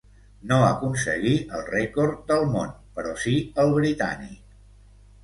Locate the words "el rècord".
1.57-2.23